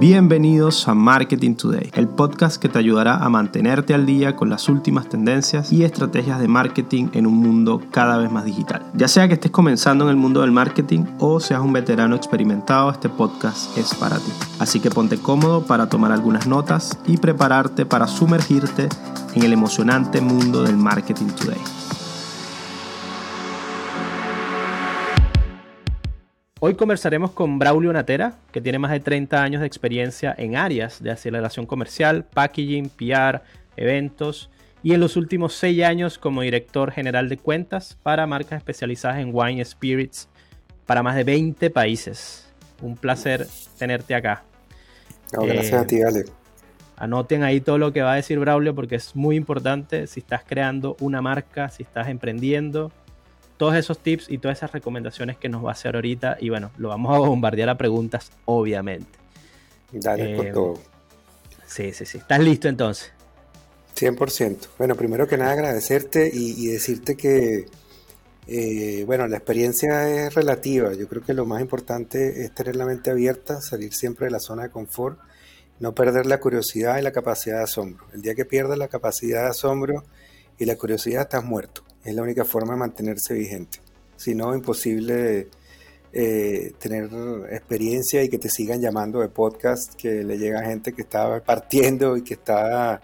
[0.00, 4.68] Bienvenidos a Marketing Today, el podcast que te ayudará a mantenerte al día con las
[4.68, 8.82] últimas tendencias y estrategias de marketing en un mundo cada vez más digital.
[8.94, 12.90] Ya sea que estés comenzando en el mundo del marketing o seas un veterano experimentado,
[12.90, 14.32] este podcast es para ti.
[14.58, 18.88] Así que ponte cómodo para tomar algunas notas y prepararte para sumergirte
[19.34, 21.93] en el emocionante mundo del Marketing Today.
[26.66, 31.02] Hoy conversaremos con Braulio Natera, que tiene más de 30 años de experiencia en áreas
[31.02, 33.42] de aceleración comercial, packaging, PR,
[33.76, 34.48] eventos
[34.82, 39.28] y en los últimos 6 años como director general de cuentas para marcas especializadas en
[39.30, 40.26] wine spirits
[40.86, 42.48] para más de 20 países.
[42.80, 43.46] Un placer
[43.78, 44.42] tenerte acá.
[45.32, 46.24] gracias a eh, ti, Ale.
[46.96, 50.44] Anoten ahí todo lo que va a decir Braulio porque es muy importante si estás
[50.46, 52.90] creando una marca, si estás emprendiendo,
[53.56, 56.38] todos esos tips y todas esas recomendaciones que nos va a hacer ahorita.
[56.40, 59.18] Y bueno, lo vamos a bombardear a preguntas, obviamente.
[59.92, 60.80] Dale con eh, todo.
[61.66, 62.18] Sí, sí, sí.
[62.18, 63.12] ¿Estás listo entonces?
[63.94, 64.68] 100%.
[64.78, 67.66] Bueno, primero que nada agradecerte y, decirte que,
[68.48, 70.92] eh, bueno, la experiencia es relativa.
[70.94, 74.40] Yo creo que lo más importante es tener la mente abierta, salir siempre de la
[74.40, 75.18] zona de confort,
[75.78, 78.06] no perder la curiosidad y la capacidad de asombro.
[78.12, 80.04] El día que pierdas la capacidad de asombro
[80.58, 81.84] y la curiosidad, estás muerto.
[82.04, 83.78] Es la única forma de mantenerse vigente.
[84.16, 85.48] Si no, imposible
[86.12, 87.10] eh, tener
[87.50, 92.16] experiencia y que te sigan llamando de podcast, que le llega gente que está partiendo
[92.16, 93.00] y que está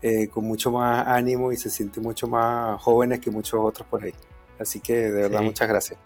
[0.00, 4.04] eh, con mucho más ánimo y se siente mucho más jóvenes que muchos otros por
[4.04, 4.14] ahí.
[4.58, 5.98] Así que de verdad, muchas gracias.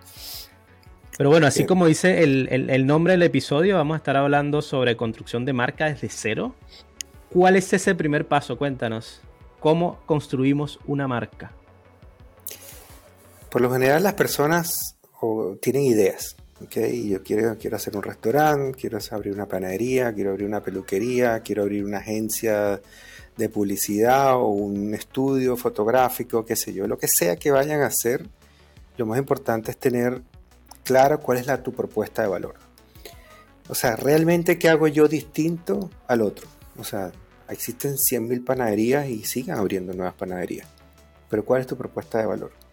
[1.19, 4.97] Pero bueno, así como dice el, el, nombre del episodio, vamos a estar hablando sobre
[4.97, 6.55] construcción de marca desde cero.
[7.29, 8.57] ¿Cuál es ese primer paso?
[8.57, 9.21] Cuéntanos.
[9.59, 11.58] ¿Cómo construimos una marca?
[13.51, 14.97] Por lo general las personas
[15.61, 16.37] tienen ideas.
[16.61, 21.63] Yo quiero, quiero hacer un restaurante, quiero abrir una panadería, quiero abrir una peluquería, quiero
[21.63, 22.81] abrir una agencia
[23.37, 26.87] de publicidad o un estudio fotográfico, qué sé yo.
[26.89, 28.27] Lo que sea que vayan a hacer,
[28.97, 30.23] lo más importante es tener
[30.83, 32.55] claro cuál es la, tu propuesta de valor.
[33.69, 36.49] O sea, realmente qué hago yo distinto al otro.
[36.79, 37.13] O sea,
[37.49, 40.67] existen 100.000 panaderías y sigan abriendo nuevas panaderías.
[41.31, 42.68] Pero ¿cuál es tu propuesta de valor?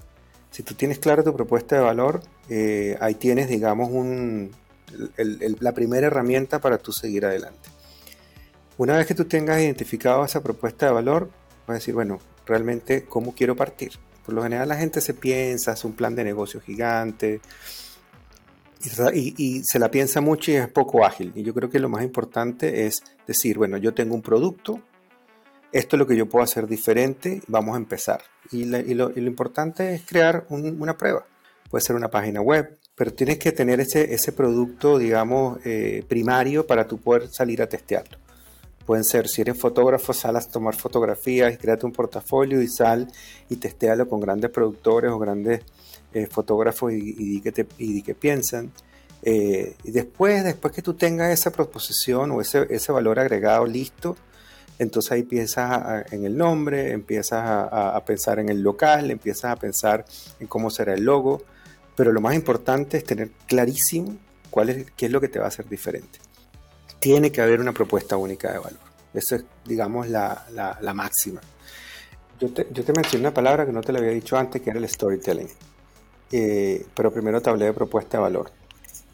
[0.56, 3.90] Si tú tienes claro tu propuesta de valor, eh, ahí tienes, digamos,
[5.18, 7.70] la primera herramienta para tú seguir adelante.
[8.78, 11.30] Una vez que tú tengas identificado esa propuesta de valor,
[11.68, 14.00] vas a decir, bueno, realmente, ¿cómo quiero partir?
[14.26, 17.42] Por lo general la gente se piensa, hace un plan de negocio gigante
[19.14, 21.34] y, se la piensa mucho y es poco ágil.
[21.36, 24.80] Y yo creo que lo más importante es decir, bueno, yo tengo un producto,
[25.72, 28.22] esto es lo que yo puedo hacer diferente, vamos a empezar.
[28.52, 31.26] Y, lo, importante es crear una prueba.
[31.70, 36.66] Puede ser una página web, pero tienes que tener ese, ese producto, digamos, eh, primario
[36.66, 38.18] para tú poder salir a testearlo.
[38.86, 43.12] Pueden ser, si eres fotógrafo, sal a tomar fotografías y créate un portafolio y sal
[43.50, 45.62] y testéalo con grandes productores o grandes
[46.14, 48.72] eh, fotógrafos y, di que te, y que piensan.
[49.24, 54.16] Eh, y después, después que tú tengas esa proposición o ese, ese valor agregado listo,
[54.78, 60.06] entonces ahí piensas en el nombre, empiezas a, pensar en el local, empiezas a pensar
[60.40, 61.44] en cómo será el logo,
[61.96, 64.18] pero lo más importante es tener clarísimo
[64.50, 66.20] cuál es, qué es lo que te va a hacer diferente.
[67.00, 68.80] Tiene que haber una propuesta única de valor.
[69.14, 70.46] Esa es, digamos, la,
[70.94, 71.40] máxima.
[72.40, 74.72] Yo te, yo te, mencioné una palabra que no te la había dicho antes, que
[74.72, 75.48] era el storytelling.
[76.32, 78.52] Eh, pero primero te hablé de propuesta de valor.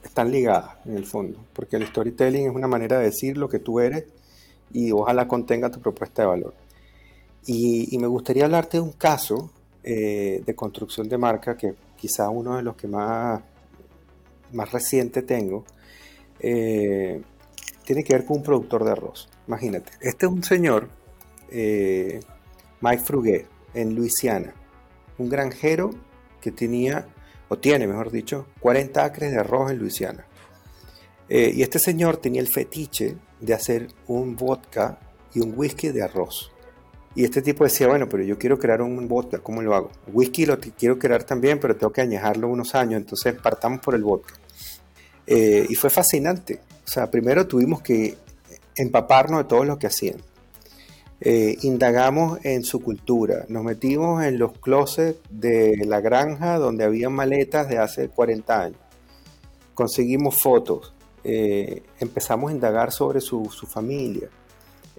[0.04, 3.60] Están ligadas en el fondo, porque el storytelling es una manera de decir lo que
[3.60, 4.06] tú eres
[4.74, 6.54] y ojalá contenga tu propuesta de valor.
[7.46, 9.52] Y, me gustaría hablarte de un caso
[9.84, 13.42] eh, de construcción de marca que quizá uno de los que más,
[14.54, 15.66] más reciente tengo,
[16.40, 17.22] eh,
[17.84, 19.28] tiene que ver con un productor de arroz.
[19.48, 20.88] Imagínate, este es un señor,
[21.50, 22.20] eh,
[22.81, 24.54] Mike Fruguet, en Luisiana,
[25.18, 25.90] un granjero
[26.42, 27.08] que tenía,
[27.50, 30.26] o tiene mejor dicho, 40 acres de arroz en Luisiana.
[31.30, 35.00] y este señor tenía el fetiche de hacer un vodka
[35.34, 36.52] y un whisky de arroz.
[37.14, 39.92] Y este tipo decía, bueno, pero yo quiero crear un vodka, ¿cómo lo hago?
[40.08, 44.04] Whisky lo quiero crear también, pero tengo que añejarlo unos años, entonces partamos por el
[44.04, 44.36] vodka.
[45.28, 46.62] Eh, y fue fascinante.
[46.86, 48.18] O sea, primero tuvimos que
[48.76, 50.18] empaparnos de todo lo que hacían.
[51.20, 57.10] Eh, indagamos en su cultura, nos metimos en los closets de la granja donde había
[57.10, 58.80] maletas de hace 40 años.
[59.76, 64.29] Conseguimos fotos, eh, empezamos a indagar sobre su, familia.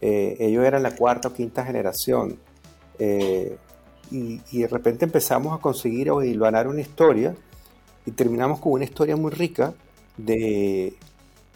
[0.01, 2.39] Eh, ellos eran la cuarta o quinta generación.
[2.99, 3.57] Eh,
[4.11, 7.35] y, de repente empezamos a conseguir o hilvanar una historia
[8.05, 9.73] y terminamos con una historia muy rica
[10.17, 10.97] de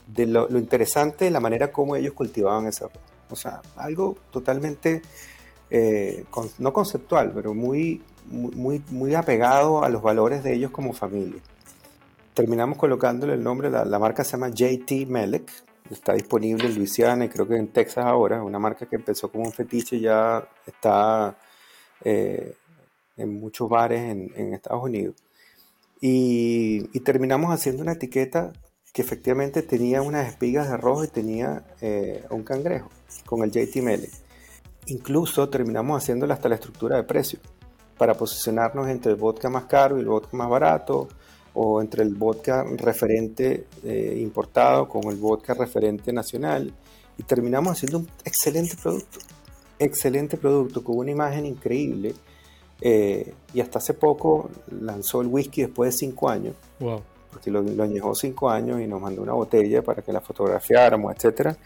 [0.06, 2.98] de lo, interesante de la manera como ellos cultivaban ese arroz.
[3.30, 5.02] O sea, algo totalmente,
[5.70, 6.24] eh,
[6.58, 11.40] no conceptual, pero muy, muy, muy apegado a los valores de ellos como familia.
[12.36, 15.50] Terminamos colocándole el nombre, la, la marca se llama JT Melek,
[15.90, 19.44] está disponible en Luisiana y creo que en Texas ahora, una marca que empezó como
[19.44, 21.38] un fetiche y ya está
[22.04, 22.54] eh,
[23.16, 25.14] en muchos bares en, Estados Unidos.
[25.98, 28.52] Y, terminamos haciendo una etiqueta
[28.92, 32.90] que efectivamente tenía unas espigas de arroz y tenía eh, un cangrejo
[33.24, 34.12] con el JT Melek.
[34.88, 37.38] Incluso terminamos haciéndole hasta la estructura de precio
[37.96, 41.08] para posicionarnos entre el vodka más caro y el vodka más barato,
[41.58, 46.70] o entre el vodka referente eh, importado con el vodka referente nacional.
[47.16, 49.20] Y terminamos haciendo un excelente producto,
[49.78, 52.14] excelente producto, con una imagen increíble.
[52.82, 56.54] Eh, y hasta hace poco lanzó el whisky después de cinco años.
[56.78, 57.00] Wow.
[57.30, 61.14] Porque lo, lo añejó cinco años y nos mandó una botella para que la fotografiáramos,
[61.16, 61.56] etc.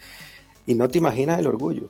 [0.67, 1.89] Y no te imaginas el orgullo.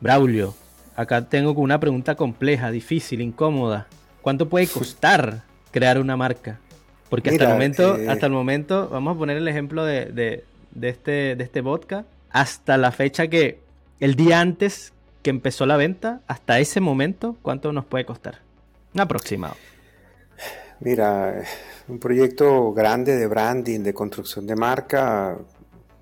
[0.00, 0.54] Braulio,
[0.96, 3.86] acá tengo una pregunta compleja, difícil, incómoda.
[4.22, 6.60] ¿Cuánto puede costar crear una marca?
[7.10, 10.88] Porque hasta, el momento, eh, hasta el momento, vamos a poner el ejemplo de, de,
[10.88, 13.58] este, de este vodka, hasta la fecha que,
[13.98, 14.92] el día antes
[15.22, 18.38] que empezó la venta, hasta ese momento, ¿cuánto nos puede costar?
[18.94, 19.56] Un aproximado.
[20.78, 21.42] Mira,
[21.88, 25.36] un proyecto grande de branding, de construcción de marca,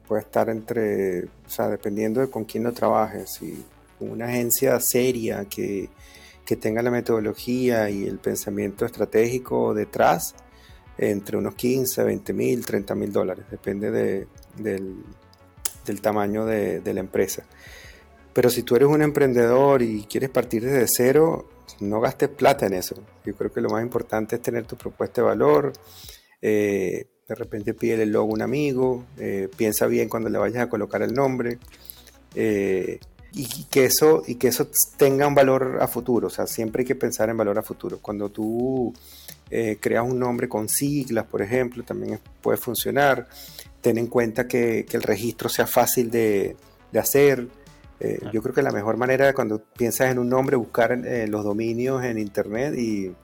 [0.06, 3.30] puede estar entre, o sea, dependiendo de con quién lo trabajes.
[3.30, 3.64] Si
[4.00, 5.88] una agencia seria que,
[6.56, 10.34] tenga la metodología y el pensamiento estratégico detrás,
[10.98, 14.28] entre unos 15, 20 mil, 30 mil dólares, depende del,
[16.00, 17.44] tamaño de, la empresa.
[18.32, 21.48] Pero si tú eres un emprendedor y quieres partir desde cero,
[21.80, 22.96] no gastes plata en eso.
[23.24, 25.72] Yo creo que lo más importante es tener tu propuesta de valor.
[26.40, 30.64] Eh, de repente pide el logo a un amigo, eh, piensa bien cuando le vayas
[30.64, 31.58] a colocar el nombre.
[32.34, 32.98] Eh,
[33.34, 36.86] y que eso y que eso tenga un valor a futuro, o sea, siempre hay
[36.86, 37.98] que pensar en valor a futuro.
[38.00, 38.92] Cuando tú
[39.50, 43.28] eh, creas un nombre con siglas, por ejemplo, también puede funcionar.
[43.82, 46.56] Ten en cuenta que, el registro sea fácil de,
[46.98, 47.48] hacer.
[48.00, 51.44] Eh, yo creo que la mejor manera cuando piensas en un nombre, buscar eh, los
[51.44, 53.14] dominios en internet y,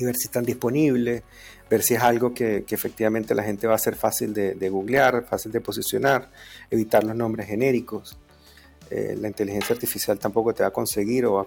[0.00, 1.22] ver si están disponibles,
[1.70, 5.24] ver si es algo que, efectivamente la gente va a ser fácil de, de googlear,
[5.24, 6.28] fácil de posicionar,
[6.70, 8.18] evitar los nombres genéricos.
[8.94, 11.46] Eh, la inteligencia artificial tampoco te va a conseguir o,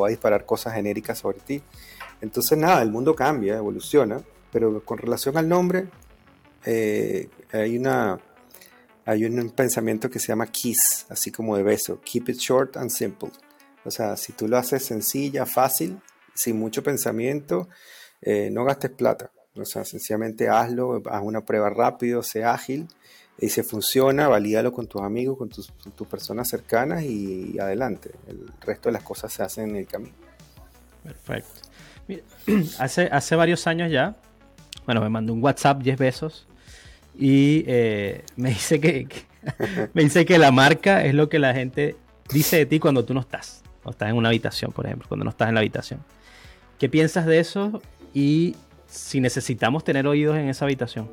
[0.00, 1.62] va a disparar cosas genéricas sobre ti.
[2.22, 5.88] Entonces, nada, el mundo cambia, evoluciona, pero con relación al nombre,
[6.64, 8.18] eh, hay, una,
[9.04, 12.88] hay un pensamiento que se llama KISS, así como de beso, Keep it short and
[12.88, 13.30] simple.
[13.84, 16.00] O sea, si tú lo haces sencilla, fácil,
[16.32, 17.68] sin mucho pensamiento,
[18.22, 19.30] eh, no gastes plata.
[19.54, 22.88] O sea, sencillamente hazlo, haz una prueba rápido, sé ágil
[23.38, 25.70] y si funciona, valídalo con tus amigos, con tus,
[26.08, 28.10] personas cercanas y, adelante.
[28.26, 30.14] El resto de las cosas se hacen en el camino.
[31.02, 31.60] Perfecto.
[32.78, 34.16] hace, hace varios años ya,
[34.86, 36.46] bueno, me mandó un WhatsApp 10 besos
[37.18, 39.08] y eh, me, dice que,
[39.94, 41.96] me dice que la marca es lo que la gente
[42.30, 43.62] dice de ti cuando tú no estás.
[43.84, 46.00] O estás en una habitación, por ejemplo, cuando no estás en la habitación.
[46.78, 47.80] ¿Qué piensas de eso?
[48.14, 48.56] Y
[48.88, 51.10] si necesitamos tener oídos en esa habitación.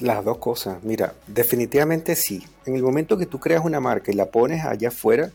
[0.00, 0.82] Las dos cosas.
[0.84, 2.42] Mira, definitivamente sí.
[2.66, 5.32] En el momento que tú creas una marca y la pones allá afuera,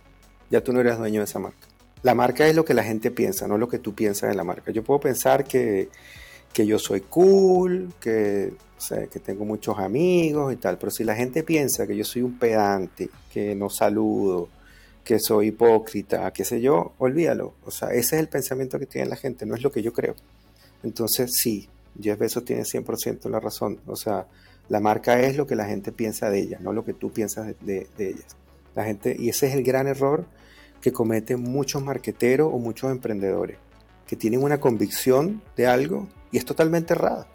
[0.49, 1.67] ya tú no eres dueño de esa marca.
[2.01, 4.43] La marca es lo que la gente piensa, no lo que tú piensas en la
[4.43, 4.71] marca.
[4.71, 5.89] Yo puedo pensar que,
[6.53, 8.53] yo soy cool, que,
[9.11, 12.37] que tengo muchos amigos y tal, pero si la gente piensa que yo soy un
[12.37, 14.49] pedante, que no saludo,
[15.03, 17.53] que soy hipócrita, qué sé yo, olvídalo.
[17.65, 19.91] O sea, ese es el pensamiento que tiene la gente, no es lo que yo
[19.93, 20.15] creo.
[20.83, 21.69] Entonces, sí,
[22.01, 23.79] Jeff Bezos tiene 100% la razón.
[23.87, 24.27] O sea,
[24.69, 27.53] la marca es lo que la gente piensa de ella, no lo que tú piensas
[27.61, 28.37] de, ellas.
[28.75, 30.25] La gente, y ese es el gran error
[30.81, 33.57] que cometen muchos marqueteros o muchos emprendedores,
[34.07, 37.27] que tienen una convicción de algo y es totalmente errada.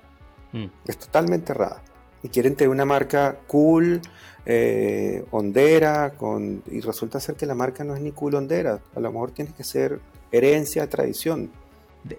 [0.53, 0.67] Mm.
[0.87, 1.83] Es totalmente errada.
[2.23, 4.01] Y quieren tener una marca cool,
[4.45, 8.81] eh, hondera, con, y resulta ser que la marca no es ni cool hondera.
[8.95, 10.01] A lo mejor tiene que ser
[10.33, 11.51] herencia, tradición.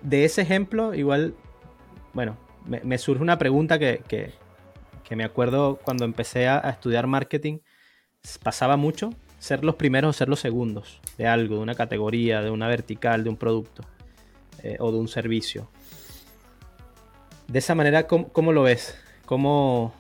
[0.01, 1.35] De, ese ejemplo, igual,
[2.13, 4.33] bueno, me, surge una pregunta que, que
[5.15, 7.59] me acuerdo cuando empecé a, estudiar marketing,
[8.43, 12.51] pasaba mucho ser los primeros o ser los segundos de algo, de una categoría, de
[12.51, 13.83] una vertical, de un producto
[14.63, 15.69] eh, o de un servicio.
[17.47, 18.95] De esa manera, ¿cómo, lo ves?
[19.25, 19.93] ¿Cómo,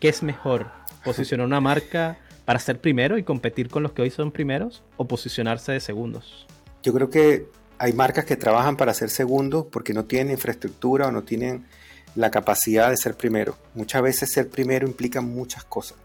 [0.00, 0.66] ¿Qué es mejor?
[1.04, 5.06] ¿Posicionar una marca para ser primero y competir con los que hoy son primeros o
[5.06, 6.46] posicionarse de segundos?
[6.82, 7.46] Yo creo que
[7.78, 11.66] hay marcas que trabajan para ser segundos porque no tienen infraestructura o no tienen
[12.14, 13.56] la capacidad de ser primero.
[13.74, 15.98] Muchas veces ser primero implica muchas cosas.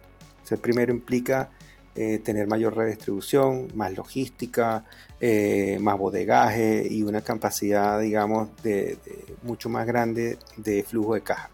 [0.43, 1.49] Ser primero implica
[1.95, 4.83] eh, tener mayor redistribución, más logística,
[5.19, 8.97] eh, más bodegaje y una capacidad, digamos, de,
[9.43, 11.49] mucho más grande de flujo de caja.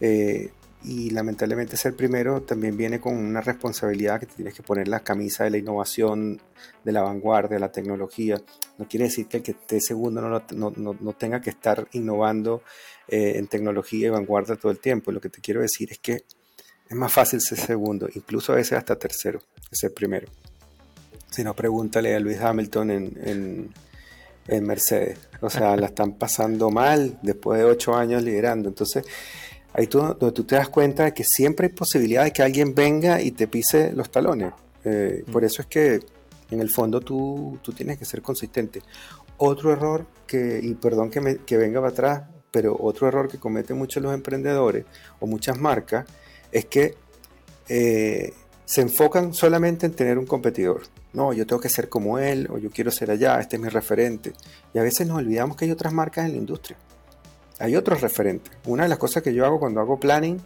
[0.00, 0.50] Eh,
[0.86, 5.42] y lamentablemente ser primero también viene con una responsabilidad que tienes que poner la camisa
[5.42, 6.40] de la innovación,
[6.84, 8.40] de la vanguardia, de la tecnología.
[8.78, 12.62] No quiere decir que el que esté segundo no, no, no, tenga que estar innovando
[13.08, 15.10] eh, en tecnología y vanguardia todo el tiempo.
[15.10, 16.22] Lo que te quiero decir es que
[16.88, 19.40] es más fácil ser segundo, incluso a veces hasta tercero,
[19.72, 20.28] ser primero.
[21.32, 23.74] Si no, pregúntale a Luis Hamilton en, en,
[24.46, 25.18] en Mercedes.
[25.40, 28.68] O sea, la están pasando mal después de ocho años liderando.
[28.68, 29.04] Entonces,
[29.76, 32.74] ahí tú, donde tú te das cuenta de que siempre hay posibilidad de que alguien
[32.74, 34.52] venga y te pise los talones.
[34.84, 36.00] Eh, por eso es que
[36.50, 38.80] en el fondo tú, tú, tienes que ser consistente.
[39.36, 43.38] Otro error que, y perdón que, me, que venga para atrás, pero otro error que
[43.38, 44.86] cometen muchos los emprendedores
[45.20, 46.06] o muchas marcas
[46.50, 46.94] es que
[47.68, 48.32] eh,
[48.64, 50.82] se enfocan solamente en tener un competidor.
[51.12, 53.68] No, yo tengo que ser como él o yo quiero ser allá, este es mi
[53.68, 54.32] referente.
[54.72, 56.78] Y a veces nos olvidamos que hay otras marcas en la industria
[57.58, 58.52] hay otros referentes.
[58.66, 60.40] Una de las cosas que yo hago cuando hago planning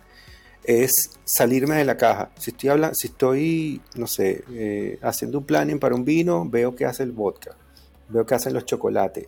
[0.64, 2.30] es salirme de la caja.
[2.38, 6.74] Si estoy, hablando, si estoy no sé, eh, haciendo un planning para un vino, veo
[6.74, 7.56] que hace el vodka,
[8.08, 9.26] veo que hacen los chocolates,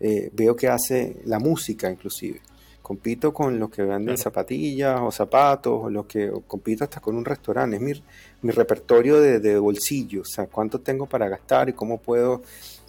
[0.00, 2.40] eh, veo que hace la música inclusive.
[2.88, 7.24] Compito con los que venden zapatillas o zapatos, o los que compito hasta con un
[7.26, 7.76] restaurante.
[7.76, 7.92] Es mi,
[8.40, 12.40] mi repertorio de, de bolsillo, o sea, cuánto tengo para gastar y cómo puedo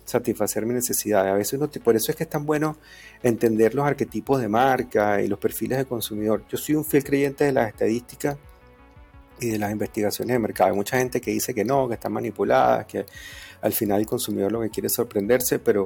[0.06, 1.28] satisfacer mi necesidad.
[1.28, 2.78] A veces por eso es que es tan bueno
[3.22, 6.46] entender los arquetipos de marca y los perfiles de consumidor.
[6.48, 8.38] Yo soy un fiel creyente de las estadísticas
[9.42, 10.70] y de las investigaciones de mercado.
[10.70, 13.06] Hay mucha gente que dice que no, que están manipuladas, que
[13.62, 15.84] al final el consumidor lo que quiere es sorprenderse, pero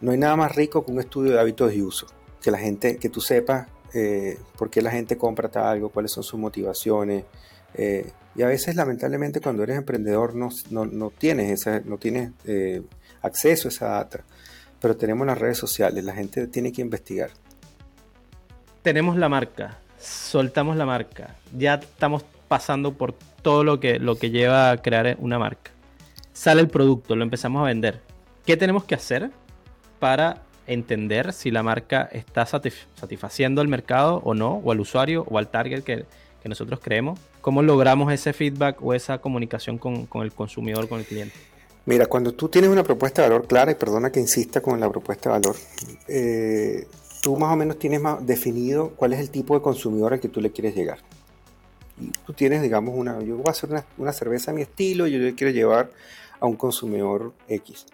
[0.00, 2.08] no hay nada más rico que un estudio de hábitos de uso.
[2.44, 6.12] Que la gente, que tú sepas eh, por qué la gente compra tal algo, cuáles
[6.12, 7.24] son sus motivaciones.
[7.74, 12.82] Eh, y a veces, lamentablemente, cuando eres emprendedor no, no, tienes, esa, no tienes eh,
[13.22, 14.24] acceso a esa data.
[14.80, 17.30] Pero tenemos las redes sociales, la gente tiene que investigar.
[18.82, 24.30] Tenemos la marca, soltamos la marca, ya estamos pasando por todo lo que, lo que
[24.30, 25.70] lleva a crear una marca.
[26.34, 28.02] Sale el producto, lo empezamos a vender.
[28.44, 29.30] ¿Qué tenemos que hacer
[30.00, 35.38] para entender si la marca está satisfaciendo al mercado o no, o al usuario o
[35.38, 36.04] al target que,
[36.44, 37.18] nosotros creemos?
[37.40, 41.34] ¿Cómo logramos ese feedback o esa comunicación con, con el consumidor, con el cliente?
[41.86, 44.90] Mira, cuando tú tienes una propuesta de valor clara, y perdona que insista con la
[44.90, 45.56] propuesta de valor,
[46.08, 46.86] eh,
[47.20, 50.28] tú más o menos tienes más definido cuál es el tipo de consumidor al que
[50.28, 50.98] tú le quieres llegar.
[52.00, 55.18] Y tú tienes, digamos, una, yo voy a hacer una, cerveza a mi estilo yo
[55.18, 55.90] le quiero llevar
[56.40, 57.86] a un consumidor X.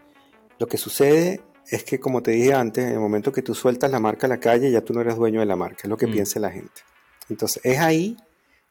[0.59, 3.91] Lo que sucede es que, como te dije antes, en el momento que tú sueltas
[3.91, 5.97] la marca a la calle, ya tú no eres dueño de la marca, es lo
[5.97, 6.13] que mm.
[6.13, 6.83] piensa la gente.
[7.29, 8.17] Entonces, es ahí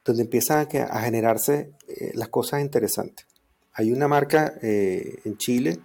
[0.04, 3.26] donde empiezan a, generarse eh, las cosas interesantes.
[3.74, 5.80] Hay una marca eh, en Chile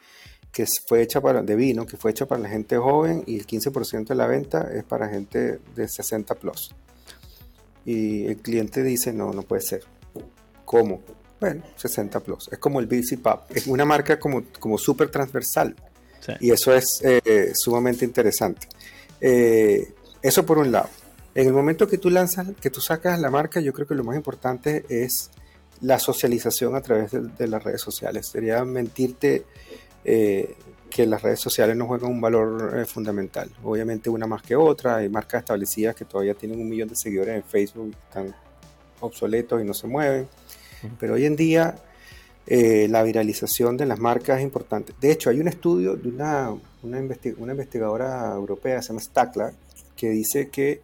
[0.51, 3.47] que fue hecha para, de vino, que fue hecha para la gente joven y el
[3.47, 6.75] 15% de la venta es para gente de 60 plus.
[7.85, 9.85] Y el cliente dice, no, no puede ser.
[10.65, 11.03] ¿Cómo?
[11.41, 12.49] Bueno, 60 plus.
[12.51, 13.41] Es como el BC Pub.
[13.51, 15.77] Es una marca como, como súper transversal.
[16.41, 18.67] Y eso es eh, sumamente interesante.
[19.21, 20.89] Eh, eso por un lado.
[21.35, 24.05] En el momento que tú lanzas, que tú sacas la marca, yo creo que lo
[24.05, 25.31] más importante es
[25.81, 28.27] la socialización a través de, las redes sociales.
[28.27, 29.45] Sería mentirte
[30.05, 30.55] eh,
[30.89, 33.51] que las redes sociales no juegan un valor eh, fundamental.
[33.63, 34.97] Obviamente una más que otra.
[34.97, 38.35] Hay marcas establecidas que todavía tienen un millón de seguidores en Facebook, están
[39.01, 40.29] obsoletos y no se mueven.
[41.01, 41.75] Pero hoy en día
[42.47, 44.93] eh, la viralización de las marcas es importante.
[45.01, 49.55] De hecho, hay un estudio de una, una, investigadora europea, se llama Stackler,
[49.97, 50.81] que dice que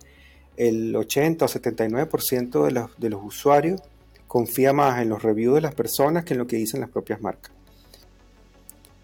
[0.57, 3.81] el 80 o 79% de los, de los usuarios
[4.27, 7.21] confía más en los reviews de las personas que en lo que dicen las propias
[7.21, 7.53] marcas.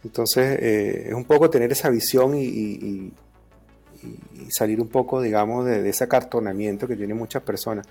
[0.05, 3.13] Entonces, eh, es un poco tener esa visión y,
[4.51, 7.89] salir un poco, digamos, de, ese acartonamiento que tienen muchas personas.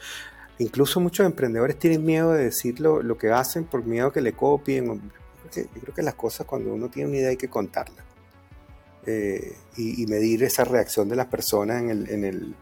[0.59, 5.01] Incluso muchos emprendedores tienen miedo de decir lo, que hacen por miedo que le copien.
[5.55, 8.03] Yo creo que las cosas cuando uno tiene una idea hay que contarla.
[9.05, 12.55] Eh, y, medir esa reacción de las personas en el,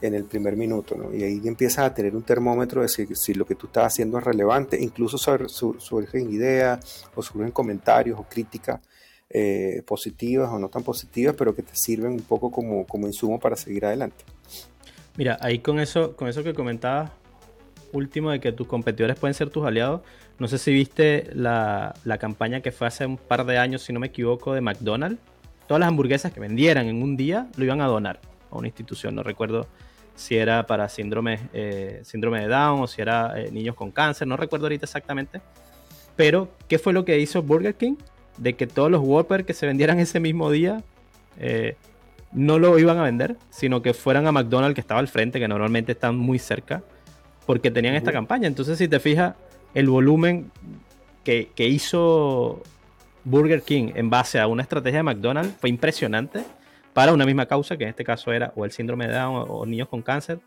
[0.00, 1.14] en el primer minuto, ¿no?
[1.14, 4.24] Y ahí empiezas a tener un termómetro de si, lo que tú estás haciendo es
[4.24, 8.80] relevante, incluso surgen ideas o surgen comentarios o críticas
[9.30, 13.38] eh, positivas o no tan positivas, pero que te sirven un poco como, como insumo
[13.38, 14.24] para seguir adelante.
[15.16, 17.10] Mira, ahí con eso, con eso que comentabas
[17.92, 20.02] último de que tus competidores pueden ser tus aliados,
[20.38, 23.92] no sé si viste la, la campaña que fue hace un par de años, si
[23.92, 25.20] no me equivoco, de McDonald's.
[25.66, 29.14] Todas las hamburguesas que vendieran en un día lo iban a donar a una institución,
[29.14, 29.66] no recuerdo
[30.18, 34.26] si era para síndrome, eh, síndrome de Down o si era eh, niños con cáncer,
[34.26, 35.40] no recuerdo ahorita exactamente.
[36.16, 37.94] Pero, ¿qué fue lo que hizo Burger King?
[38.36, 40.82] De que todos los Whopper que se vendieran ese mismo día
[41.38, 41.76] eh,
[42.32, 45.46] no lo iban a vender, sino que fueran a McDonald's que estaba al frente, que
[45.46, 46.82] normalmente están muy cerca,
[47.48, 48.46] porque tenían esta campaña.
[48.46, 49.34] Entonces, si te fijas,
[49.72, 50.52] el volumen
[51.24, 52.62] que, que hizo
[53.24, 56.44] Burger King en base a una estrategia de McDonald's fue impresionante
[56.92, 59.64] para una misma causa, que en este caso era o el síndrome de Down o,
[59.64, 60.40] niños con cáncer,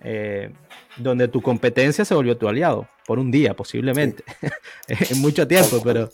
[0.00, 0.50] eh,
[0.96, 4.24] donde tu competencia se volvió tu aliado, por un día posiblemente,
[4.88, 6.08] en mucho tiempo, pero,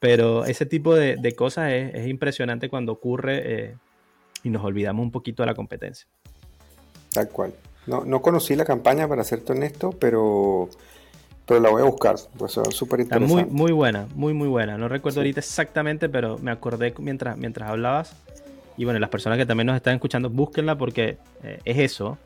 [0.00, 3.76] pero ese tipo de, cosas es, impresionante cuando ocurre eh,
[4.42, 6.08] y nos olvidamos un poquito de la competencia.
[7.12, 7.54] Tal cual.
[7.86, 10.68] No, no conocí la campaña, para serte honesto, pero
[11.46, 13.44] pero la voy a buscar, pues es súper interesante.
[13.44, 14.76] muy, muy buena, muy, muy buena.
[14.76, 18.16] No recuerdo ahorita exactamente, pero me acordé mientras, mientras hablabas
[18.76, 22.18] y bueno, las personas que también nos están escuchando, búsquenla porque eh, es eso.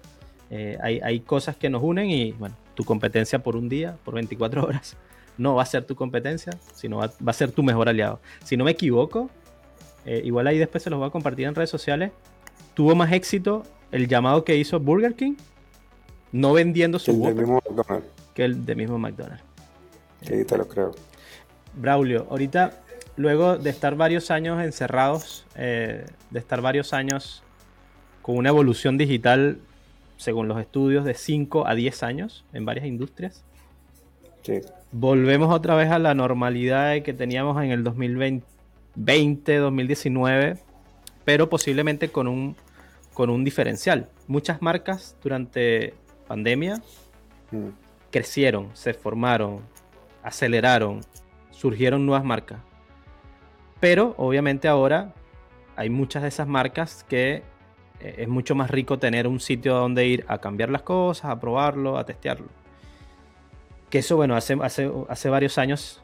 [0.51, 4.65] Eh, hay, cosas que nos unen y bueno, tu competencia por un día, por 24
[4.67, 4.97] horas,
[5.39, 8.21] no va a ser tu competencia, sino va, a ser tu mejor aliado.
[8.43, 9.31] Si no me equivoco,
[10.07, 12.11] eh, igual ahí después se los voy a compartir en redes sociales,
[12.75, 13.63] tuvo más éxito
[13.93, 15.35] el llamado que hizo Burger King,
[16.33, 18.09] no vendiendo su el mismo McDonald's.
[18.35, 19.43] que el de mismo McDonald's.
[20.23, 20.93] Sí, te lo creo.
[21.75, 22.81] Braulio, ahorita
[23.17, 27.43] luego de estar varios años encerrados, eh, de estar varios años
[28.23, 29.59] con una evolución digital,
[30.17, 33.43] según los estudios, de 5 a 10 años en varias industrias,
[34.93, 40.59] volvemos otra vez a la normalidad que teníamos en el 2020, 2019,
[41.25, 42.57] pero posiblemente con un,
[43.15, 44.09] con un diferencial.
[44.27, 45.95] Muchas marcas durante
[46.31, 46.81] pandemia
[47.51, 47.71] mm.
[48.13, 49.63] crecieron, se formaron,
[50.23, 51.01] aceleraron,
[51.51, 52.61] surgieron nuevas marcas.
[53.81, 55.13] Pero obviamente ahora
[55.75, 57.43] hay muchas de esas marcas que
[57.99, 61.41] eh, es mucho más rico tener un sitio donde ir a cambiar las cosas, a
[61.41, 62.47] probarlo, a testearlo.
[63.89, 66.01] Que eso, bueno, hace, hace, hace varios años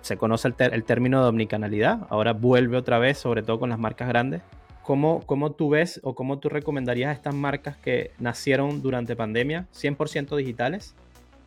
[0.00, 4.08] se conoce el, término de omnicanalidad, ahora vuelve otra vez, sobre todo con las marcas
[4.08, 4.42] grandes.
[4.82, 9.68] ¿Cómo, ¿Cómo, tú ves o cómo tú recomendarías a estas marcas que nacieron durante pandemia,
[9.74, 10.94] 100% digitales,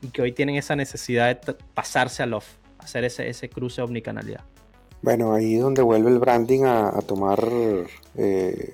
[0.02, 2.48] y que hoy tienen esa necesidad de pasarse al off,
[2.80, 4.46] hacer ese, ese cruce omnicanalidad?
[5.06, 7.40] Bueno, ahí es donde vuelve el branding a, tomar
[8.16, 8.74] eh,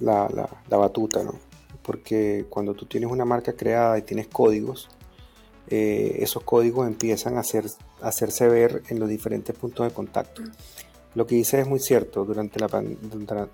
[0.00, 1.34] la, batuta, ¿no?
[1.82, 4.88] Porque cuando tú tienes una marca creada y tienes códigos,
[5.68, 7.66] eh, esos códigos empiezan a, hacer,
[8.00, 10.42] hacerse ver en los diferentes puntos de contacto.
[11.14, 12.68] Lo que dice es muy cierto, durante la,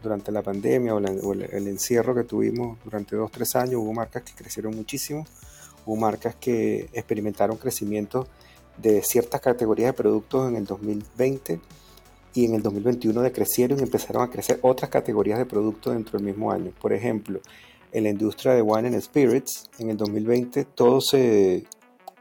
[0.03, 4.33] durante la pandemia o, el, encierro que tuvimos durante dos, tres años, hubo marcas que
[4.35, 5.25] crecieron muchísimo,
[5.87, 8.27] hubo marcas que experimentaron crecimiento
[8.77, 11.61] de ciertas categorías de productos en el 2020
[12.35, 16.27] y en el 2021 decrecieron y empezaron a crecer otras categorías de productos dentro del
[16.27, 16.73] mismo año.
[16.81, 17.41] Por ejemplo,
[17.93, 21.65] en la industria de wine and spirits, en el 2020 todo se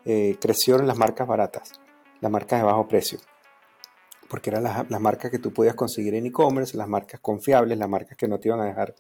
[0.05, 1.73] eh, creció en las marcas baratas,
[2.21, 3.17] las marcas de bajo precio,
[4.33, 8.17] porque eran las, marcas que tú podías conseguir en e-commerce, las marcas confiables, las marcas
[8.17, 8.95] que no te iban a dejar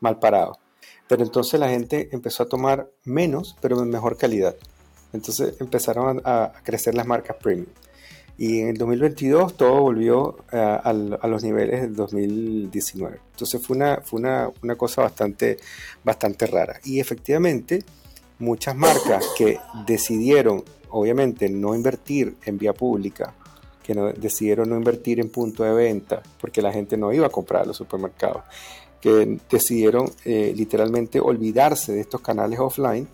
[0.00, 0.58] mal parado.
[1.06, 4.56] Pero entonces la gente empezó a tomar menos, pero en mejor calidad.
[5.12, 7.68] Entonces empezaron a, crecer las marcas premium.
[8.38, 13.20] Y en el 2022 todo volvió eh, a, los niveles del 2019.
[13.32, 15.58] Entonces fue una, fue una, una, cosa bastante,
[16.02, 16.80] bastante rara.
[16.82, 17.84] Y efectivamente,
[18.38, 23.34] muchas marcas que decidieron, obviamente, no invertir en vía pública,
[23.88, 27.62] que decidieron no invertir en punto de venta, porque la gente no iba a comprar
[27.62, 28.42] a los supermercados,
[29.00, 33.08] que decidieron eh, literalmente olvidarse de estos canales offline,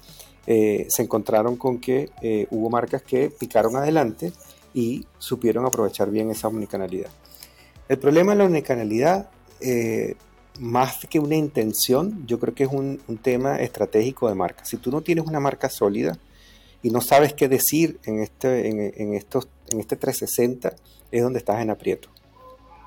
[0.48, 4.32] eh, se encontraron con que eh, hubo marcas que picaron adelante
[4.74, 7.10] y supieron aprovechar bien esa omnicanalidad.
[7.88, 9.30] El problema de la omnicanalidad,
[10.58, 14.64] más que una intención, yo creo que es un, tema estratégico de marca.
[14.64, 16.18] Si tú no tienes una marca sólida
[16.85, 20.77] y no sabes qué decir en este, en, estos, en este 360,
[21.11, 22.11] es donde estás en aprieto.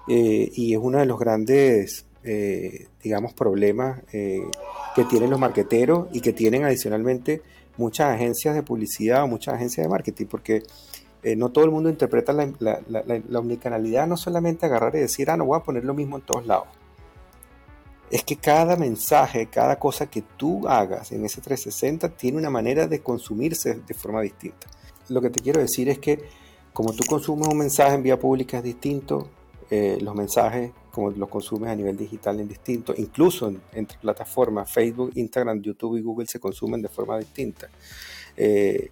[0.08, 2.06] y es uno de los grandes,
[3.04, 7.42] digamos, problemas que tienen los marqueteros y que tienen adicionalmente
[7.78, 10.64] muchas agencias de publicidad o muchas agencias de marketing, porque
[11.24, 15.38] eh, no todo el mundo interpreta la, la, omnicanalidad, no solamente agarrar y decir, ah,
[15.38, 16.68] no voy a poner lo mismo en todos lados.
[18.10, 22.88] Es que cada mensaje, cada cosa que tú hagas en ese 360 tiene una manera
[22.88, 24.68] de consumirse de forma distinta.
[25.10, 26.24] Lo que te quiero decir es que
[26.74, 29.30] como tú consumes un mensaje en vía pública es distinto,
[29.70, 35.12] eh, los mensajes como los consumes a nivel digital en distinto, incluso entre plataformas Facebook,
[35.16, 37.70] Instagram, YouTube y Google se consumen de forma distinta.
[38.36, 38.92] Eh,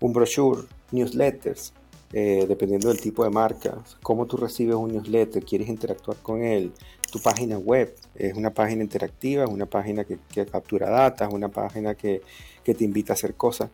[0.00, 1.72] un brochure, newsletters,
[2.12, 6.72] eh, dependiendo del tipo de marca, cómo tú recibes un newsletter, quieres interactuar con él,
[7.10, 11.48] tu página web, es una página interactiva, es una página que, captura datos, es una
[11.48, 12.22] página que,
[12.64, 13.70] te invita a hacer cosas.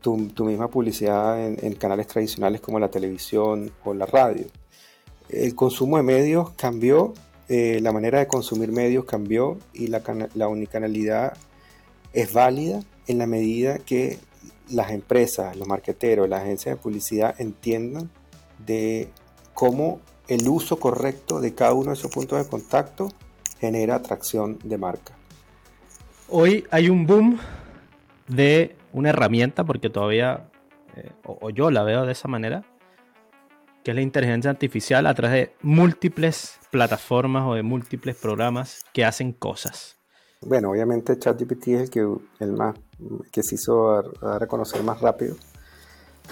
[0.00, 4.46] Tu, misma publicidad en, canales tradicionales como la televisión o la radio.
[5.28, 7.12] El consumo de medios cambió,
[7.48, 10.02] eh, la manera de consumir medios cambió y la,
[10.34, 11.36] la unicanalidad
[12.14, 14.18] es válida en la medida que
[14.70, 18.10] las empresas, los marqueteros, las agencias de publicidad entiendan
[18.64, 19.08] de
[19.54, 23.08] cómo el uso correcto de cada uno de esos puntos de contacto
[23.58, 25.12] genera atracción de marca.
[26.28, 27.38] Hoy hay un boom
[28.28, 30.48] de una herramienta, porque todavía,
[30.94, 32.64] eh, o, yo la veo de esa manera,
[33.82, 39.04] que es la inteligencia artificial a través de múltiples plataformas o de múltiples programas que
[39.04, 39.98] hacen cosas.
[40.42, 42.06] Bueno, obviamente ChatGPT es el que,
[42.38, 42.76] el más,
[43.32, 43.90] que se hizo
[44.22, 45.34] a, reconocer más rápido.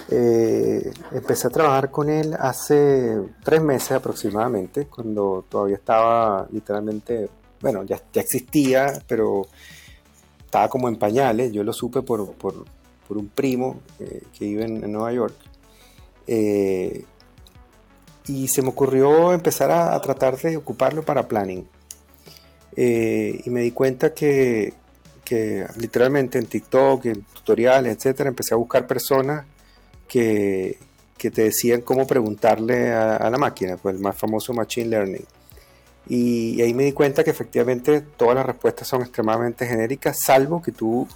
[0.07, 7.29] Eh, empecé a trabajar con él hace tres meses aproximadamente, cuando todavía estaba literalmente,
[7.61, 9.47] bueno, ya, existía, pero
[10.43, 11.51] estaba como en pañales.
[11.51, 12.65] Yo lo supe por, por,
[13.09, 15.35] un primo eh, que vive en, Nueva York.
[16.27, 17.03] Eh,
[18.27, 21.67] y se me ocurrió empezar a, tratar de ocuparlo para planning.
[22.75, 24.73] Eh, y me di cuenta que,
[25.77, 29.45] literalmente en TikTok, en tutoriales, etcétera, empecé a buscar personas
[30.09, 30.77] que,
[31.17, 35.25] te decían cómo preguntarle a, la máquina, pues el más famoso Machine Learning.
[36.07, 40.71] Y, ahí me di cuenta que efectivamente todas las respuestas son extremadamente genéricas, salvo que
[40.71, 41.07] tú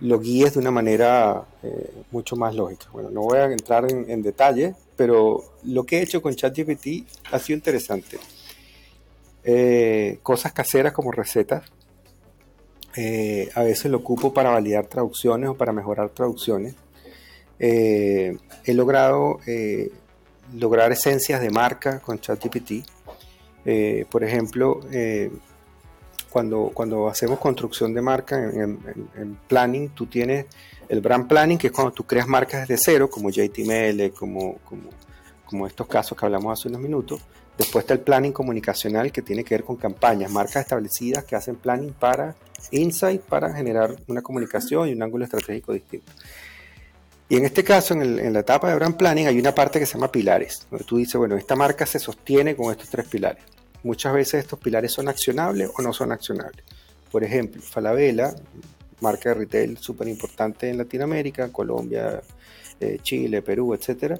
[0.00, 2.86] lo guíes de una manera eh, mucho más lógica.
[2.92, 7.06] Bueno, no voy a entrar en, en detalle, pero lo que he hecho con ChatGPT
[7.30, 8.18] ha sido interesante.
[9.44, 11.64] Eh, cosas caseras como recetas.
[12.94, 16.74] Eh, a veces lo ocupo para validar traducciones o para mejorar traducciones.
[17.62, 19.38] Eh, he logrado
[20.52, 22.84] lograr esencias de marca con ChatGPT.
[24.10, 24.80] por ejemplo,
[26.32, 30.46] cuando, cuando hacemos construcción de marca en, planning, tú tienes
[30.88, 34.90] el brand planning, que es cuando tú creas marcas desde cero, como JTML, como, como,
[35.44, 37.20] como estos casos que hablamos hace unos minutos.
[37.58, 41.56] Después está el planning comunicacional que tiene que ver con campañas, marcas establecidas que hacen
[41.56, 42.34] planning para
[42.70, 46.10] insight, para generar una comunicación y un ángulo estratégico distinto.
[47.28, 49.94] Y en este caso, en, la etapa de brand planning, hay una parte que se
[49.94, 53.42] llama pilares, donde tú dices, bueno, esta marca se sostiene con estos tres pilares.
[53.82, 56.64] Muchas veces estos pilares son accionables o no son accionables.
[57.10, 58.34] Por ejemplo, Falabella,
[59.00, 62.20] marca de retail súper importante en Latinoamérica, Colombia,
[62.80, 64.18] eh, Chile, Perú, etcétera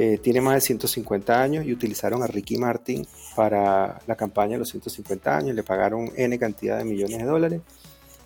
[0.00, 4.58] eh, tiene más de 150 años y utilizaron a Ricky Martin para la campaña de
[4.58, 7.62] los 150 años, le pagaron N cantidad de millones de dólares.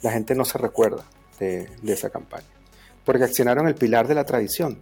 [0.02, 1.02] La gente no se recuerda
[1.38, 2.44] de, esa campaña,
[3.04, 4.78] porque accionaron el pilar de la tradición.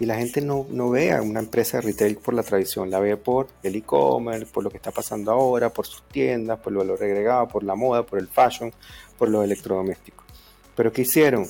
[0.00, 3.00] Y la gente no, no ve a una empresa de retail por la tradición, la
[3.00, 6.78] ve por el e-commerce, por lo que está pasando ahora, por sus tiendas, por el
[6.78, 8.72] valor agregado, por la moda, por el fashion,
[9.18, 10.24] por los electrodomésticos.
[10.76, 11.46] Pero ¿qué hicieron?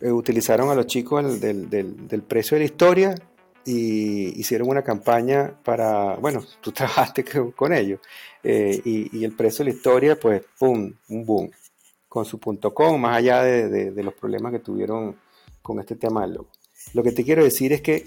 [0.00, 3.14] Eh, utilizaron a los chicos del, del, del precio de la historia
[3.66, 8.00] y hicieron una campaña para, bueno, tú trabajaste con ellos,
[8.42, 11.50] eh, y, el precio de la historia, pues, ¡pum!, un boom,
[12.08, 15.16] con su punto com, más allá de, de, los problemas que tuvieron
[15.66, 16.48] con este tema del logo.
[16.94, 18.06] Lo que te quiero decir es que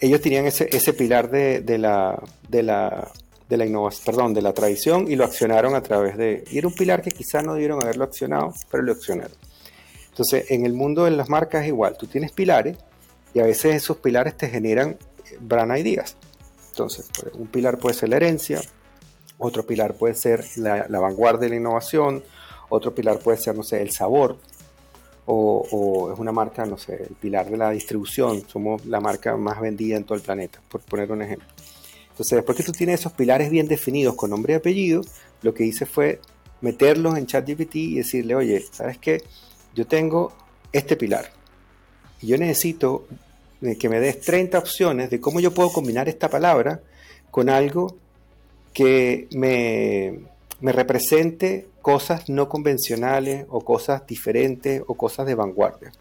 [0.00, 3.08] ellos tenían ese, ese pilar de, de, la, de, la,
[3.48, 6.42] de la innovación, perdón, de la tradición y lo accionaron a través de...
[6.50, 9.36] Y era un pilar que quizás no debieron haberlo accionado, pero lo accionaron.
[10.08, 12.76] Entonces, en el mundo de las marcas es igual, tú tienes pilares
[13.32, 14.98] y a veces esos pilares te generan
[15.40, 16.16] brand ideas.
[16.70, 18.60] Entonces, pues, un pilar puede ser la herencia,
[19.38, 22.24] otro pilar puede ser la, vanguardia de la innovación,
[22.70, 24.38] otro pilar puede ser, no sé, el sabor,
[25.30, 29.60] o, es una marca, no sé, el pilar de la distribución, somos la marca más
[29.60, 31.46] vendida en todo el planeta, por poner un ejemplo.
[32.10, 35.02] Entonces, después que tú tienes esos pilares bien definidos con nombre y apellido,
[35.42, 36.20] lo que hice fue
[36.62, 39.22] meterlos en ChatGPT y decirle, oye, ¿sabes qué?
[39.74, 40.32] Yo tengo
[40.72, 41.38] este pilar
[42.22, 43.06] yo necesito
[43.78, 46.80] que me des 30 opciones de cómo yo puedo combinar esta palabra
[47.30, 47.96] con algo
[48.72, 50.20] que me,
[50.60, 55.92] represente cosas no convencionales o cosas diferentes o cosas de vanguardia.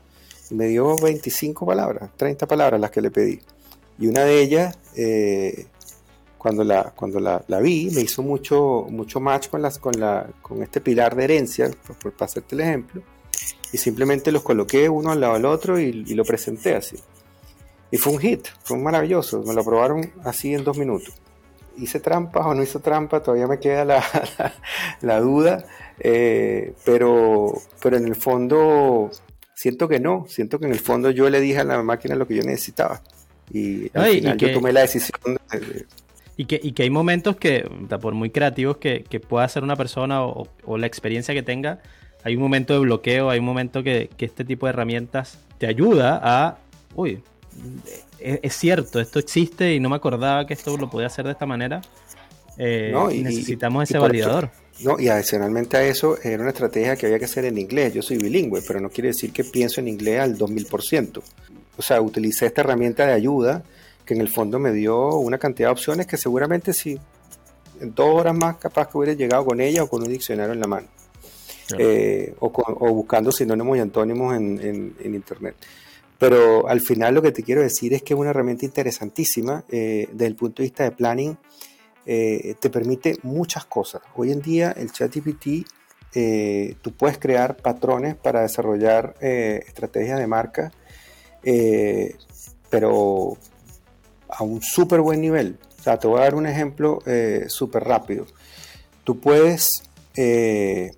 [0.50, 3.40] Me dio 25 palabras, 30 palabras las que le pedí.
[4.00, 5.68] Y una de ellas, eh,
[6.38, 10.64] cuando, la, cuando la, vi, me hizo mucho, mucho match con, las, con, la, con
[10.64, 13.04] este pilar de herencia, por, por, para hacerte el ejemplo
[13.72, 16.98] y simplemente los coloqué uno al lado del otro y, lo presenté así.
[17.92, 21.14] Y fue un hit, fue maravilloso, me lo aprobaron así en dos minutos.
[21.78, 23.22] ¿Hice trampa o no hice trampa?
[23.22, 24.04] Todavía me queda la,
[25.02, 25.66] la, duda,
[26.00, 29.12] eh, pero, pero en el fondo
[29.54, 32.28] siento que no, siento que en el fondo yo le dije a la máquina lo
[32.28, 33.02] que yo necesitaba.
[33.52, 35.20] Y al final yo tomé la decisión
[35.52, 35.86] de,
[36.38, 37.68] y que, y que hay momentos que,
[38.00, 41.80] por muy creativos que, que pueda ser una persona o, o, la experiencia que tenga,
[42.24, 45.66] hay un momento de bloqueo, hay un momento que, que este tipo de herramientas te
[45.66, 46.60] ayuda a,
[46.94, 47.24] uy,
[48.20, 51.46] es, cierto, esto existe y no me acordaba que esto lo podía hacer de esta
[51.46, 51.82] manera.
[52.58, 54.50] Eh, y, necesitamos ese validador.
[54.82, 57.94] no, y adicionalmente a eso, era una estrategia que había que hacer en inglés.
[57.94, 61.22] Yo soy bilingüe, pero no quiere decir que pienso en inglés al 2000%.
[61.78, 63.64] O sea, utilicé esta herramienta de ayuda
[64.06, 67.00] que en el fondo me dio una cantidad de opciones que seguramente si
[67.80, 70.60] en dos horas más capaz que hubiera llegado con ella o con un diccionario en
[70.60, 70.88] la mano.
[71.78, 72.50] Eh, o,
[72.94, 75.56] buscando sinónimos y antónimos en, internet.
[76.20, 80.08] Pero al final lo que te quiero decir es que es una herramienta interesantísima eh,
[80.12, 81.38] desde el punto de vista de planning.
[82.06, 84.02] Eh, te permite muchas cosas.
[84.16, 85.68] Hoy en día el ChatGPT,
[86.82, 90.72] tú puedes crear patrones para desarrollar estrategias de marca,
[92.70, 93.38] pero
[94.30, 95.58] a un súper buen nivel.
[95.80, 98.26] O sea, te voy a dar un ejemplo eh, súper rápido.
[99.04, 99.84] Tú puedes
[100.16, 100.92] eh,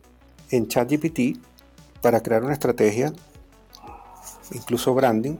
[0.50, 1.38] en ChatGPT,
[2.02, 3.14] para crear una estrategia,
[4.52, 5.38] incluso branding,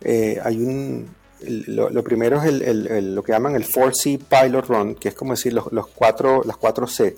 [0.00, 5.08] eh, hay un, lo, primero es el, lo que llaman el 4C Pilot Run, que
[5.08, 7.14] es como decir los, los cuatro, las 4C.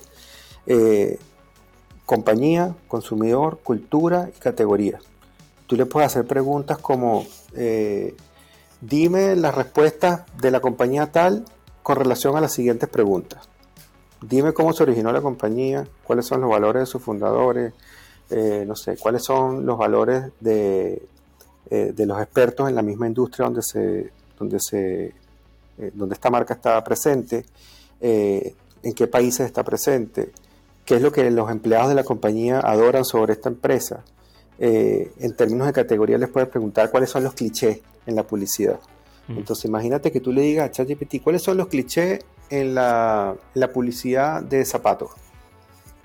[2.04, 4.98] compañía, consumidor, cultura y categoría.
[5.66, 7.26] Tú le puedes hacer preguntas como
[8.80, 11.44] Dime las respuestas de la compañía tal
[11.82, 13.48] con relación a las siguientes preguntas.
[14.20, 17.72] Dime cómo se originó la compañía, cuáles son los valores de sus fundadores,
[18.28, 21.06] eh, no sé, cuáles son los valores de,
[21.70, 26.30] eh, de, los expertos en la misma industria donde, se, donde, se, eh, donde esta
[26.30, 27.44] marca está presente,
[27.98, 30.30] en qué países está presente,
[30.84, 34.04] qué es lo que los empleados de la compañía adoran sobre esta empresa.
[34.58, 38.78] en términos de categoría les puedes preguntar cuáles son los clichés en la publicidad.
[39.28, 43.36] Entonces imagínate que tú le digas a ChatGPT cuáles son los clichés en la,
[43.72, 45.10] publicidad de zapatos.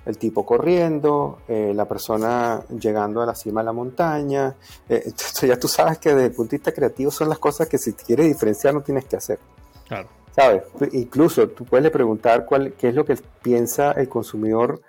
[0.06, 4.56] El tipo corriendo, eh, la persona llegando a la cima de la montaña.
[4.90, 7.68] Eh, entonces ya tú sabes que desde el punto de vista creativo son las cosas
[7.68, 9.40] que si quieres diferenciar no tienes que hacer.
[9.88, 10.10] Claro.
[10.36, 10.64] ¿Sabes?
[10.94, 14.82] Incluso tú puedes preguntar cuál, qué es lo que piensa el consumidor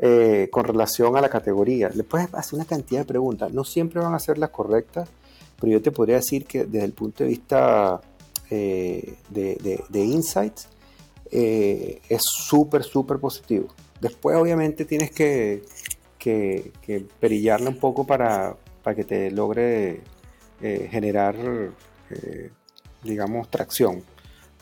[0.00, 1.90] eh, con relación a la categoría.
[1.92, 3.52] Le puedes hacer una cantidad de preguntas.
[3.52, 5.08] No siempre van a ser las correctas,
[5.58, 8.00] pero yo te podría decir que desde el punto de vista
[8.48, 10.68] eh, de, insights
[11.32, 13.66] eh, es súper, súper positivo.
[14.00, 15.62] Después obviamente tienes que,
[16.18, 16.72] que,
[17.20, 18.56] perillarle un poco para,
[18.94, 20.00] que te logre
[20.62, 21.36] eh, generar,
[23.02, 24.02] digamos, tracción.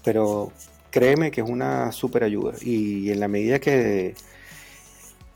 [0.03, 0.53] Pero
[0.91, 4.15] créeme que es una súper ayuda y en la medida que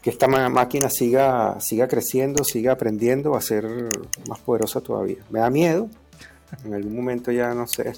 [0.02, 3.66] que esta máquina siga, siga creciendo, siga aprendiendo, va a ser
[4.28, 5.18] más poderosa todavía.
[5.28, 5.88] Me da miedo.
[6.64, 7.92] En algún momento ya no sé.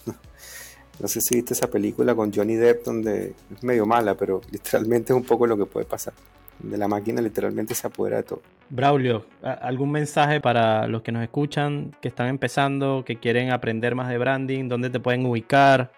[1.03, 5.13] No, sé si viste esa película con Johnny Depp donde es medio mala, pero literalmente
[5.13, 6.15] es un poco lo que puede pasar.
[6.59, 8.43] De la máquina literalmente se apodera de todo.
[8.71, 14.09] Braulio, ¿algún mensaje para los que nos escuchan, que están empezando, que quieren aprender más
[14.09, 14.69] de branding?
[14.69, 15.93] ¿Dónde te pueden ubicar?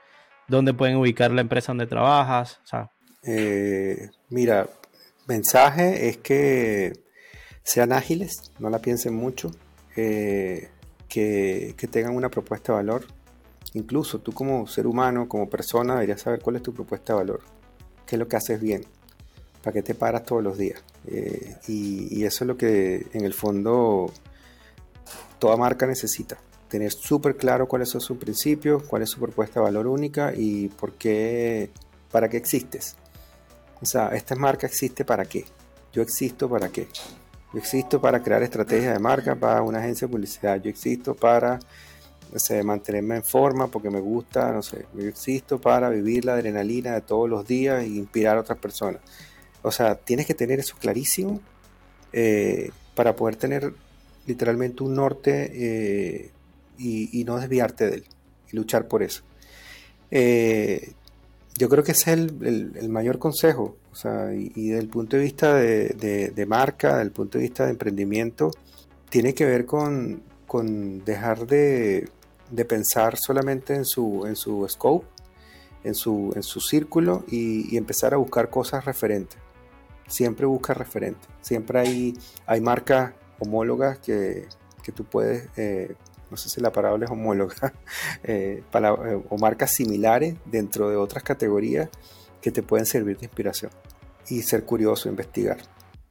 [0.49, 2.61] ¿Dónde pueden ubicar la empresa donde trabajas?
[3.23, 4.69] Eh, mira,
[5.27, 6.93] mensaje es que
[7.63, 9.51] sean ágiles, no la piensen mucho,
[9.97, 10.69] eh,
[11.09, 13.07] que, tengan una propuesta de valor.
[13.75, 17.41] Incluso tú como ser humano, como persona, deberías saber cuál es tu propuesta de valor,
[18.07, 18.85] qué es lo que haces bien,
[19.63, 20.83] para qué te paras todos los días.
[21.07, 24.11] Eh, y, y, eso es lo que en el fondo
[25.39, 26.39] toda marca necesita.
[26.69, 30.69] Tener súper claro cuáles son sus principios, cuál es su propuesta de valor única y
[30.69, 31.71] por qué,
[32.11, 32.97] para qué existes.
[33.83, 35.45] O sea, esta marca existe para qué.
[35.93, 36.89] Yo existo para qué.
[37.53, 40.61] Yo existo para crear estrategias de marca para una agencia de publicidad.
[40.63, 41.59] Yo existo para
[42.65, 44.87] mantenerme en forma porque me gusta, no sé.
[44.95, 49.01] Yo existo para vivir la adrenalina de todos los días e inspirar a otras personas.
[49.63, 51.41] O sea, tienes que tener eso clarísimo
[52.13, 53.73] eh, para poder tener
[54.27, 56.31] literalmente un norte eh,
[56.79, 58.05] y, no desviarte de él
[58.53, 59.23] y luchar por eso.
[60.11, 60.93] Eh,
[61.57, 63.77] yo creo que ese es el, mayor consejo.
[63.93, 67.65] O sea, y, desde el punto de vista de, marca, desde el punto de vista
[67.65, 68.51] de emprendimiento,
[69.09, 70.23] tiene que ver con,
[70.63, 72.09] dejar de,
[72.69, 75.07] pensar solamente en su, en su scope,
[75.83, 79.39] en su, en su círculo y, empezar a buscar cosas referentes.
[80.07, 81.29] Siempre busca referentes.
[81.41, 84.47] Siempre hay, hay marcas homólogas que,
[84.95, 85.95] tú puedes eh,
[86.31, 87.73] no sé si la palabra es homóloga,
[88.25, 91.89] eh, eh, o marcas similares dentro de otras categorías
[92.41, 93.71] que te pueden servir de inspiración.
[94.29, 95.59] Y ser curioso, investigar.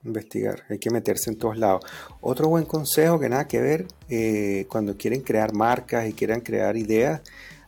[0.05, 1.85] Investigar, hay que meterse en todos lados.
[2.19, 6.75] Otro buen consejo que nada que ver, eh, cuando quieren crear marcas y quieran crear
[6.77, 7.21] ideas,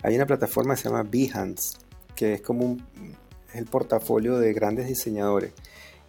[0.04, 1.80] Hay una plataforma que se llama Behance,
[2.16, 2.84] que es como un,
[3.56, 5.54] el portafolio de grandes diseñadores.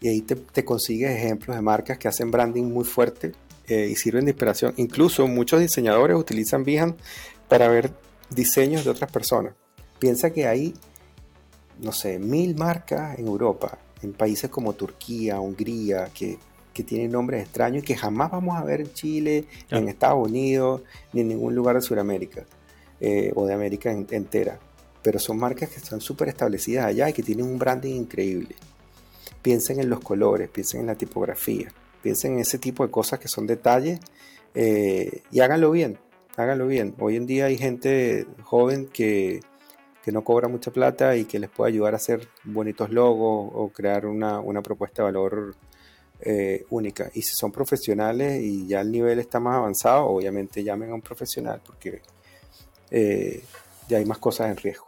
[0.01, 3.33] Y ahí te, consigues ejemplos de marcas que hacen branding muy fuerte
[3.69, 4.75] eh, y sirven de inspiración.
[4.77, 6.97] Incluso muchos diseñadores utilizan Behance
[7.49, 7.93] para ver
[8.31, 9.55] diseños de otras personas.
[9.99, 10.75] Piensa que hay,
[11.81, 16.39] no sé, mil marcas en Europa, en países como Turquía, Hungría, que,
[16.85, 20.83] tienen nombres extraños y que jamás vamos a ver en Chile, en Estados Unidos,
[21.15, 22.45] ni en ningún lugar de Sudamérica
[23.01, 24.59] eh, o de América entera.
[25.03, 28.57] Pero son marcas que están súper establecidas allá y que tienen un branding increíble.
[29.41, 33.29] Piensen en los colores, piensen en la tipografía, piensen en ese tipo de cosas que
[33.29, 33.99] son detalles
[34.55, 35.99] eh, y háganlo bien,
[36.37, 36.95] háganlo bien.
[36.99, 39.41] Hoy en día hay gente joven que
[40.07, 43.71] que no cobra mucha plata y que les puede ayudar a hacer bonitos logos o
[43.71, 45.57] crear una, propuesta de valor
[46.21, 47.11] eh, única.
[47.13, 51.03] Y si son profesionales y ya el nivel está más avanzado, obviamente llamen a un
[51.03, 52.03] profesional porque
[52.89, 53.43] eh,
[53.89, 54.86] ya hay más cosas en riesgo.